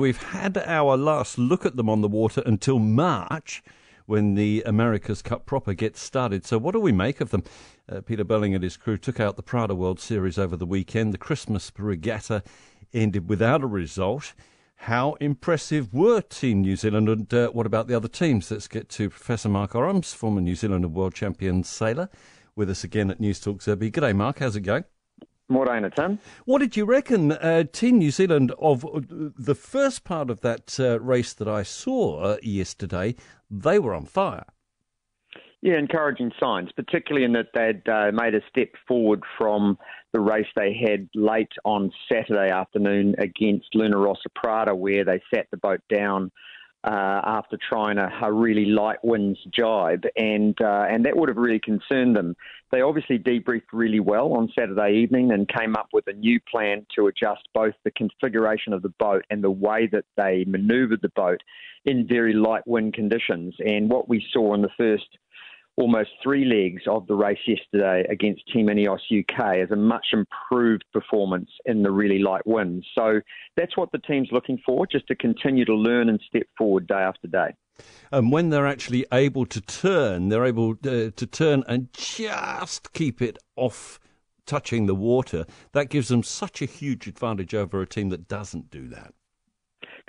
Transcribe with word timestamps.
we've 0.00 0.22
had 0.22 0.56
our 0.56 0.96
last 0.96 1.38
look 1.38 1.66
at 1.66 1.76
them 1.76 1.88
on 1.88 2.00
the 2.00 2.08
water 2.08 2.42
until 2.46 2.78
March 2.78 3.62
when 4.06 4.34
the 4.34 4.62
America's 4.66 5.22
Cup 5.22 5.46
proper 5.46 5.74
gets 5.74 6.00
started. 6.00 6.44
So, 6.44 6.58
what 6.58 6.72
do 6.72 6.80
we 6.80 6.90
make 6.90 7.20
of 7.20 7.30
them? 7.30 7.44
Uh, 7.88 8.00
Peter 8.00 8.24
Burling 8.24 8.54
and 8.54 8.64
his 8.64 8.76
crew 8.76 8.96
took 8.96 9.20
out 9.20 9.36
the 9.36 9.42
Prada 9.42 9.74
World 9.74 10.00
Series 10.00 10.38
over 10.38 10.56
the 10.56 10.66
weekend. 10.66 11.12
The 11.12 11.18
Christmas 11.18 11.70
regatta 11.76 12.42
ended 12.92 13.28
without 13.28 13.62
a 13.62 13.66
result. 13.66 14.32
How 14.84 15.12
impressive 15.20 15.92
were 15.92 16.22
Team 16.22 16.62
New 16.62 16.76
Zealand, 16.76 17.08
and 17.08 17.34
uh, 17.34 17.48
what 17.50 17.66
about 17.66 17.86
the 17.86 17.94
other 17.94 18.08
teams? 18.08 18.50
Let's 18.50 18.66
get 18.66 18.88
to 18.90 19.10
Professor 19.10 19.50
Mark 19.50 19.72
Orams, 19.72 20.14
former 20.14 20.40
New 20.40 20.56
Zealand 20.56 20.84
and 20.84 20.94
world 20.94 21.14
champion 21.14 21.62
sailor, 21.62 22.08
with 22.56 22.70
us 22.70 22.82
again 22.82 23.10
at 23.10 23.20
News 23.20 23.38
Talk 23.38 23.58
ZB. 23.58 23.92
G'day, 23.92 24.16
Mark. 24.16 24.38
How's 24.38 24.56
it 24.56 24.62
going? 24.62 24.84
Morena. 25.50 25.90
What 26.44 26.60
did 26.60 26.76
you 26.76 26.84
reckon, 26.84 27.32
uh, 27.32 27.64
Team 27.64 27.98
New 27.98 28.10
Zealand, 28.10 28.52
of 28.58 28.84
uh, 28.84 29.00
the 29.10 29.54
first 29.54 30.04
part 30.04 30.30
of 30.30 30.40
that 30.40 30.78
uh, 30.80 31.00
race 31.00 31.34
that 31.34 31.48
I 31.48 31.62
saw 31.62 32.20
uh, 32.20 32.36
yesterday? 32.42 33.16
They 33.50 33.78
were 33.78 33.92
on 33.92 34.06
fire. 34.06 34.46
Yeah, 35.62 35.78
encouraging 35.78 36.32
signs, 36.40 36.70
particularly 36.72 37.24
in 37.24 37.32
that 37.32 37.48
they'd 37.52 37.86
uh, 37.86 38.12
made 38.12 38.34
a 38.34 38.40
step 38.48 38.70
forward 38.88 39.22
from 39.36 39.76
the 40.12 40.20
race 40.20 40.46
they 40.56 40.72
had 40.72 41.08
late 41.14 41.52
on 41.64 41.92
Saturday 42.10 42.50
afternoon 42.50 43.14
against 43.18 43.74
Luna 43.74 43.98
Rossa 43.98 44.30
Prada, 44.34 44.74
where 44.74 45.04
they 45.04 45.20
sat 45.32 45.48
the 45.50 45.58
boat 45.58 45.82
down 45.94 46.30
uh, 46.84 47.20
after 47.24 47.58
trying 47.68 47.98
a, 47.98 48.08
a, 48.22 48.32
really 48.32 48.64
light 48.64 48.98
winds 49.02 49.38
jibe, 49.54 50.04
and 50.16 50.56
uh, 50.62 50.86
and 50.88 51.04
that 51.04 51.16
would 51.16 51.28
have 51.28 51.36
really 51.36 51.60
concerned 51.60 52.16
them. 52.16 52.34
They 52.72 52.80
obviously 52.80 53.18
debriefed 53.18 53.72
really 53.72 54.00
well 54.00 54.32
on 54.32 54.50
Saturday 54.58 54.98
evening 54.98 55.32
and 55.32 55.48
came 55.48 55.76
up 55.76 55.88
with 55.92 56.06
a 56.06 56.12
new 56.12 56.40
plan 56.50 56.86
to 56.96 57.08
adjust 57.08 57.42
both 57.52 57.74
the 57.84 57.90
configuration 57.90 58.72
of 58.72 58.82
the 58.82 58.94
boat 58.98 59.24
and 59.28 59.44
the 59.44 59.50
way 59.50 59.88
that 59.92 60.04
they 60.16 60.44
manoeuvred 60.46 61.00
the 61.02 61.10
boat 61.10 61.42
in 61.84 62.06
very 62.06 62.32
light 62.32 62.66
wind 62.66 62.94
conditions. 62.94 63.54
And 63.58 63.90
what 63.90 64.08
we 64.08 64.24
saw 64.32 64.54
in 64.54 64.62
the 64.62 64.70
first 64.78 65.18
almost 65.80 66.10
three 66.22 66.44
legs 66.44 66.82
of 66.86 67.06
the 67.06 67.14
race 67.14 67.38
yesterday 67.46 68.04
against 68.10 68.46
Team 68.52 68.66
Ineos 68.66 69.00
UK 69.10 69.56
as 69.56 69.70
a 69.70 69.76
much 69.76 70.08
improved 70.12 70.84
performance 70.92 71.50
in 71.64 71.82
the 71.82 71.90
really 71.90 72.18
light 72.18 72.46
winds. 72.46 72.86
So 72.94 73.20
that's 73.56 73.76
what 73.76 73.90
the 73.90 73.98
team's 73.98 74.28
looking 74.30 74.60
for, 74.64 74.86
just 74.86 75.06
to 75.08 75.16
continue 75.16 75.64
to 75.64 75.74
learn 75.74 76.08
and 76.08 76.20
step 76.28 76.46
forward 76.56 76.86
day 76.86 76.94
after 76.94 77.26
day. 77.28 77.54
And 78.12 78.30
when 78.30 78.50
they're 78.50 78.66
actually 78.66 79.06
able 79.12 79.46
to 79.46 79.60
turn, 79.60 80.28
they're 80.28 80.44
able 80.44 80.72
uh, 80.72 81.10
to 81.16 81.26
turn 81.30 81.64
and 81.66 81.88
just 81.94 82.92
keep 82.92 83.22
it 83.22 83.38
off 83.56 83.98
touching 84.46 84.86
the 84.86 84.94
water. 84.94 85.46
That 85.72 85.88
gives 85.88 86.08
them 86.08 86.22
such 86.22 86.60
a 86.60 86.66
huge 86.66 87.06
advantage 87.06 87.54
over 87.54 87.80
a 87.80 87.86
team 87.86 88.10
that 88.10 88.28
doesn't 88.28 88.70
do 88.70 88.88
that. 88.88 89.14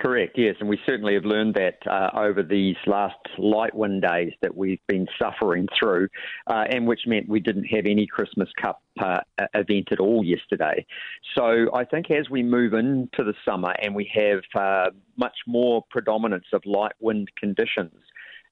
Correct, 0.00 0.36
yes, 0.36 0.56
and 0.60 0.68
we 0.68 0.78
certainly 0.84 1.14
have 1.14 1.24
learned 1.24 1.54
that 1.54 1.78
uh, 1.86 2.10
over 2.14 2.42
these 2.42 2.76
last 2.86 3.16
light 3.38 3.74
wind 3.74 4.02
days 4.02 4.32
that 4.42 4.56
we've 4.56 4.80
been 4.88 5.06
suffering 5.18 5.68
through, 5.78 6.08
uh, 6.48 6.64
and 6.70 6.86
which 6.86 7.00
meant 7.06 7.28
we 7.28 7.40
didn't 7.40 7.64
have 7.64 7.86
any 7.86 8.06
Christmas 8.06 8.48
Cup 8.60 8.82
uh, 9.00 9.20
event 9.54 9.88
at 9.92 10.00
all 10.00 10.24
yesterday. 10.24 10.84
So 11.36 11.70
I 11.74 11.84
think 11.84 12.10
as 12.10 12.28
we 12.30 12.42
move 12.42 12.74
into 12.74 13.24
the 13.24 13.34
summer 13.44 13.74
and 13.82 13.94
we 13.94 14.10
have 14.14 14.40
uh, 14.54 14.90
much 15.16 15.36
more 15.46 15.84
predominance 15.90 16.46
of 16.52 16.62
light 16.66 16.92
wind 17.00 17.30
conditions, 17.38 17.94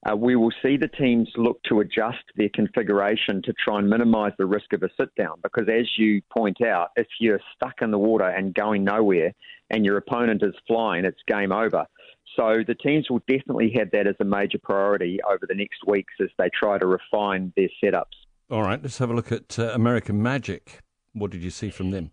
uh, 0.08 0.16
we 0.16 0.34
will 0.34 0.52
see 0.62 0.76
the 0.76 0.88
teams 0.88 1.28
look 1.36 1.62
to 1.64 1.80
adjust 1.80 2.24
their 2.36 2.48
configuration 2.54 3.42
to 3.42 3.52
try 3.52 3.78
and 3.78 3.88
minimise 3.88 4.32
the 4.38 4.46
risk 4.46 4.72
of 4.72 4.82
a 4.82 4.88
sit 4.98 5.14
down. 5.14 5.38
Because 5.42 5.68
as 5.68 5.86
you 5.98 6.22
point 6.34 6.62
out, 6.62 6.88
if 6.96 7.06
you're 7.18 7.40
stuck 7.54 7.82
in 7.82 7.90
the 7.90 7.98
water 7.98 8.26
and 8.26 8.54
going 8.54 8.84
nowhere 8.84 9.34
and 9.68 9.84
your 9.84 9.98
opponent 9.98 10.42
is 10.42 10.54
flying, 10.66 11.04
it's 11.04 11.20
game 11.26 11.52
over. 11.52 11.84
So 12.36 12.62
the 12.66 12.74
teams 12.74 13.10
will 13.10 13.22
definitely 13.28 13.72
have 13.76 13.90
that 13.90 14.06
as 14.06 14.14
a 14.20 14.24
major 14.24 14.58
priority 14.62 15.18
over 15.28 15.46
the 15.46 15.54
next 15.54 15.86
weeks 15.86 16.14
as 16.20 16.28
they 16.38 16.48
try 16.48 16.78
to 16.78 16.86
refine 16.86 17.52
their 17.56 17.68
setups. 17.82 18.04
All 18.50 18.62
right, 18.62 18.82
let's 18.82 18.98
have 18.98 19.10
a 19.10 19.14
look 19.14 19.30
at 19.30 19.58
uh, 19.58 19.72
American 19.74 20.22
Magic. 20.22 20.80
What 21.12 21.30
did 21.30 21.42
you 21.42 21.50
see 21.50 21.70
from 21.70 21.90
them? 21.90 22.12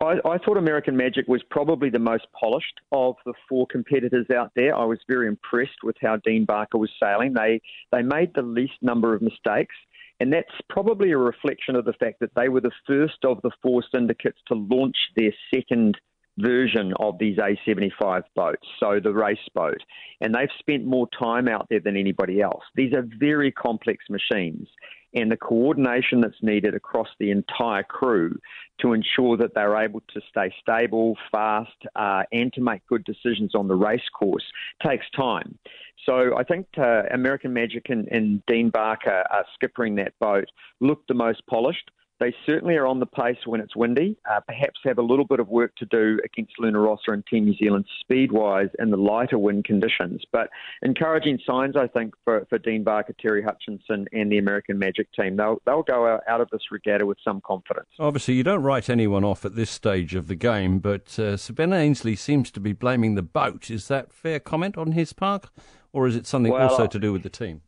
I, 0.00 0.14
I, 0.24 0.38
thought 0.38 0.56
American 0.56 0.96
Magic 0.96 1.26
was 1.26 1.42
probably 1.50 1.90
the 1.90 1.98
most 1.98 2.26
polished 2.38 2.80
of 2.92 3.16
the 3.26 3.34
four 3.48 3.66
competitors 3.66 4.26
out 4.30 4.52
there. 4.54 4.76
I 4.76 4.84
was 4.84 4.98
very 5.08 5.26
impressed 5.26 5.82
with 5.82 5.96
how 6.00 6.18
Dean 6.18 6.44
Barker 6.44 6.78
was 6.78 6.90
sailing. 7.02 7.34
They 7.34 7.60
they 7.90 8.02
made 8.02 8.32
the 8.34 8.42
least 8.42 8.74
number 8.80 9.12
of 9.12 9.22
mistakes, 9.22 9.74
and 10.20 10.32
that's 10.32 10.52
probably 10.68 11.10
a 11.10 11.18
reflection 11.18 11.74
of 11.74 11.84
the 11.84 11.94
fact 11.94 12.20
that 12.20 12.30
they 12.36 12.48
were 12.48 12.60
the 12.60 12.70
first 12.86 13.24
of 13.24 13.42
the 13.42 13.50
four 13.60 13.82
syndicates 13.92 14.38
to 14.46 14.54
launch 14.54 14.96
their 15.16 15.32
second 15.52 15.98
version 16.38 16.92
of 17.00 17.18
these 17.18 17.36
AC75 17.38 18.22
boats, 18.36 18.66
so 18.78 19.00
the 19.02 19.12
race 19.12 19.38
boat, 19.54 19.82
and 20.20 20.34
they've 20.34 20.48
spent 20.60 20.84
more 20.84 21.08
time 21.20 21.48
out 21.48 21.66
there 21.68 21.80
than 21.80 21.96
anybody 21.96 22.40
else. 22.40 22.62
These 22.76 22.92
are 22.92 23.04
very 23.18 23.50
complex 23.50 24.04
machines, 24.08 24.68
and 25.14 25.30
the 25.30 25.36
coordination 25.36 26.20
that's 26.20 26.42
needed 26.42 26.74
across 26.74 27.08
the 27.18 27.30
entire 27.30 27.82
crew 27.82 28.38
to 28.80 28.92
ensure 28.92 29.36
that 29.36 29.54
they're 29.54 29.76
able 29.76 30.02
to 30.12 30.20
stay 30.30 30.52
stable, 30.60 31.16
fast, 31.32 31.76
uh, 31.96 32.22
and 32.32 32.52
to 32.52 32.60
make 32.60 32.86
good 32.86 33.04
decisions 33.04 33.54
on 33.54 33.68
the 33.68 33.74
race 33.74 34.08
course 34.16 34.44
takes 34.86 35.06
time. 35.16 35.58
So 36.06 36.36
I 36.36 36.44
think 36.44 36.66
uh, 36.78 37.02
American 37.12 37.52
Magic 37.52 37.86
and, 37.88 38.06
and 38.08 38.42
Dean 38.46 38.70
Barker 38.70 39.24
uh, 39.30 39.42
skippering 39.60 39.96
that 39.96 40.12
boat 40.20 40.46
looked 40.80 41.08
the 41.08 41.14
most 41.14 41.42
polished. 41.48 41.90
They 42.20 42.34
certainly 42.46 42.74
are 42.76 42.86
on 42.86 42.98
the 42.98 43.06
pace 43.06 43.38
when 43.46 43.60
it's 43.60 43.76
windy, 43.76 44.16
uh, 44.28 44.40
perhaps 44.40 44.80
have 44.84 44.98
a 44.98 45.02
little 45.02 45.24
bit 45.24 45.38
of 45.38 45.48
work 45.48 45.76
to 45.76 45.86
do 45.86 46.18
against 46.24 46.52
Luna 46.58 46.80
Rossa 46.80 47.12
and 47.12 47.24
Team 47.26 47.44
New 47.44 47.56
Zealand 47.56 47.84
speed 48.00 48.32
wise 48.32 48.68
in 48.80 48.90
the 48.90 48.96
lighter 48.96 49.38
wind 49.38 49.64
conditions. 49.64 50.22
But 50.32 50.50
encouraging 50.82 51.38
signs, 51.46 51.76
I 51.76 51.86
think, 51.86 52.14
for, 52.24 52.44
for 52.50 52.58
Dean 52.58 52.82
Barker, 52.82 53.14
Terry 53.20 53.42
Hutchinson, 53.42 54.06
and 54.12 54.32
the 54.32 54.38
American 54.38 54.78
Magic 54.78 55.08
team. 55.12 55.36
They'll, 55.36 55.62
they'll 55.64 55.84
go 55.84 56.18
out 56.28 56.40
of 56.40 56.48
this 56.50 56.62
regatta 56.72 57.06
with 57.06 57.18
some 57.24 57.40
confidence. 57.40 57.88
Obviously, 57.98 58.34
you 58.34 58.42
don't 58.42 58.62
write 58.62 58.90
anyone 58.90 59.24
off 59.24 59.44
at 59.44 59.54
this 59.54 59.70
stage 59.70 60.14
of 60.14 60.26
the 60.26 60.34
game, 60.34 60.80
but 60.80 61.18
uh, 61.18 61.36
Sir 61.36 61.54
Ben 61.54 61.72
Ainslie 61.72 62.16
seems 62.16 62.50
to 62.50 62.60
be 62.60 62.72
blaming 62.72 63.14
the 63.14 63.22
boat. 63.22 63.70
Is 63.70 63.88
that 63.88 64.12
fair 64.12 64.40
comment 64.40 64.76
on 64.76 64.92
his 64.92 65.12
part? 65.12 65.46
Or 65.92 66.06
is 66.06 66.16
it 66.16 66.26
something 66.26 66.52
well, 66.52 66.68
also 66.68 66.86
to 66.86 66.98
do 66.98 67.12
with 67.12 67.22
the 67.22 67.30
team? 67.30 67.62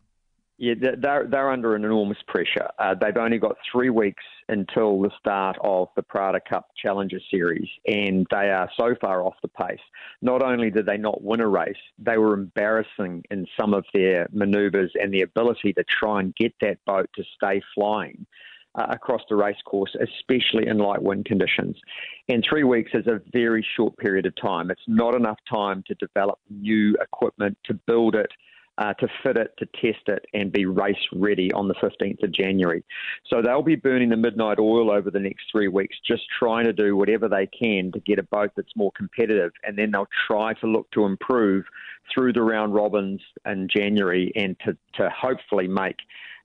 Yeah, 0.61 0.75
they're, 0.79 1.27
they're 1.27 1.51
under 1.51 1.75
an 1.75 1.87
enormous 1.87 2.19
pressure. 2.29 2.69
Uh, 2.79 2.95
they've 2.95 3.17
only 3.17 3.39
got 3.39 3.57
three 3.73 3.89
weeks 3.89 4.23
until 4.51 5.01
the 5.01 5.11
start 5.19 5.57
of 5.65 5.89
the 5.97 6.03
Prada 6.03 6.39
Cup 6.39 6.69
Challenger 6.77 7.19
Series, 7.31 7.67
and 7.87 8.27
they 8.31 8.51
are 8.51 8.69
so 8.77 8.95
far 9.01 9.25
off 9.25 9.37
the 9.41 9.49
pace. 9.49 9.81
Not 10.21 10.43
only 10.43 10.71
did 10.71 10.85
they 10.85 10.99
not 10.99 11.23
win 11.23 11.41
a 11.41 11.49
race, 11.49 11.81
they 11.99 12.19
were 12.19 12.35
embarrassing 12.35 13.25
in 13.31 13.47
some 13.59 13.73
of 13.73 13.87
their 13.95 14.29
manoeuvres 14.33 14.93
and 15.01 15.15
the 15.15 15.23
ability 15.23 15.73
to 15.73 15.85
try 15.85 16.21
and 16.21 16.37
get 16.37 16.53
that 16.61 16.85
boat 16.85 17.09
to 17.15 17.25
stay 17.35 17.63
flying. 17.75 18.27
Uh, 18.77 18.87
across 18.91 19.21
the 19.29 19.35
race 19.35 19.61
course, 19.65 19.97
especially 20.01 20.69
in 20.69 20.79
light 20.79 21.03
wind 21.03 21.25
conditions. 21.25 21.77
And 22.29 22.45
three 22.49 22.63
weeks 22.63 22.93
is 22.95 23.09
a 23.09 23.21
very 23.33 23.67
short 23.77 23.97
period 23.97 24.27
of 24.27 24.37
time. 24.37 24.71
It's 24.71 24.81
not 24.87 25.17
enough 25.17 25.39
time 25.51 25.83
to 25.89 25.95
develop 25.97 26.39
new 26.49 26.97
equipment, 27.03 27.59
to 27.65 27.75
build 27.75 28.15
it, 28.15 28.31
uh, 28.81 28.95
to 28.95 29.07
fit 29.23 29.37
it, 29.37 29.53
to 29.59 29.67
test 29.81 30.09
it, 30.09 30.25
and 30.33 30.51
be 30.51 30.65
race 30.65 30.97
ready 31.13 31.53
on 31.53 31.69
the 31.69 31.75
15th 31.75 32.23
of 32.23 32.33
January. 32.33 32.83
So 33.29 33.43
they'll 33.43 33.63
be 33.63 33.77
burning 33.77 34.09
the 34.09 34.17
midnight 34.17 34.59
oil 34.59 34.91
over 34.91 35.11
the 35.11 35.21
next 35.21 35.45
three 35.53 35.69
weeks, 35.69 35.97
just 36.07 36.23
trying 36.39 36.65
to 36.65 36.73
do 36.73 36.97
whatever 36.97 37.29
they 37.29 37.47
can 37.47 37.93
to 37.93 38.01
get 38.01 38.19
a 38.19 38.23
boat 38.23 38.53
that's 38.57 38.75
more 38.75 38.91
competitive, 38.93 39.53
and 39.65 39.77
then 39.77 39.91
they'll 39.91 40.09
try 40.27 40.55
to 40.55 40.67
look 40.67 40.91
to 40.93 41.05
improve 41.05 41.65
through 42.13 42.33
the 42.33 42.43
round 42.43 42.75
robins 42.75 43.21
in 43.45 43.69
January 43.69 44.33
and 44.35 44.57
to, 44.65 44.77
to 44.95 45.11
hopefully 45.11 45.69
make 45.69 45.97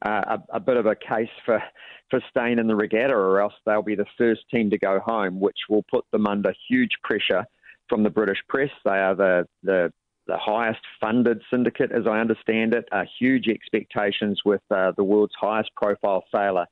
uh, 0.06 0.38
a, 0.52 0.58
a 0.58 0.60
bit 0.60 0.78
of 0.78 0.86
a 0.86 0.96
case 0.96 1.30
for 1.46 1.64
for 2.12 2.22
staying 2.30 2.60
in 2.60 2.68
the 2.68 2.76
regatta, 2.76 3.14
or 3.16 3.42
else 3.42 3.54
they'll 3.66 3.82
be 3.82 3.96
the 3.96 4.06
first 4.16 4.42
team 4.52 4.70
to 4.70 4.78
go 4.78 5.00
home, 5.00 5.40
which 5.40 5.58
will 5.70 5.84
put 5.90 6.06
them 6.12 6.28
under 6.28 6.54
huge 6.70 6.92
pressure 7.04 7.44
from 7.90 8.04
the 8.04 8.10
British 8.12 8.38
press. 8.48 8.70
They 8.84 8.92
are 8.92 9.16
the 9.16 9.48
the 9.64 9.92
the 10.28 10.38
highest 10.38 10.82
funded 11.00 11.42
syndicate, 11.52 11.92
as 11.92 12.08
I 12.08 12.20
understand 12.20 12.74
it. 12.74 12.86
Uh, 12.92 13.04
huge 13.20 13.48
expectations 13.48 14.42
with 14.46 14.62
uh, 14.72 14.92
the 14.98 15.04
world's 15.04 15.34
highest 15.40 15.70
profile 15.76 16.24
sailor 16.32 16.66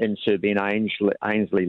in 0.00 0.16
Sir 0.24 0.38
Ben 0.38 0.56
Ainslie 0.58 1.66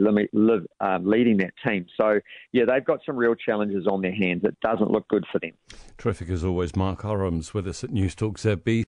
um, 0.79 1.05
leading 1.05 1.37
that 1.37 1.53
team. 1.65 1.85
So, 1.99 2.19
yeah, 2.53 2.63
they've 2.65 2.83
got 2.83 2.99
some 3.05 3.17
real 3.17 3.35
challenges 3.35 3.85
on 3.87 4.01
their 4.01 4.15
hands. 4.15 4.41
It 4.43 4.57
doesn't 4.61 4.89
look 4.89 5.07
good 5.09 5.25
for 5.31 5.39
them. 5.39 5.51
Terrific 5.97 6.29
as 6.29 6.43
always. 6.43 6.75
Mark 6.75 7.01
Orams 7.01 7.53
with 7.53 7.67
us 7.67 7.83
at 7.83 7.91
News 7.91 8.15
Talk 8.15 8.37
ZB. 8.37 8.79